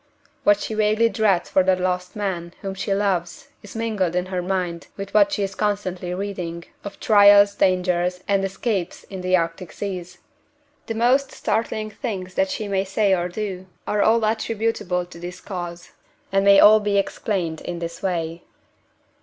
[0.43, 4.41] "What she vaguely dreads for the lost man whom she loves is mingled in her
[4.41, 9.71] mind with what she is constantly reading, of trials, dangers, and escapes in the Arctic
[9.71, 10.17] seas.
[10.87, 15.39] The most startling things that she may say or do are all attributable to this
[15.39, 15.91] cause,
[16.31, 18.41] and may all be explained in this way."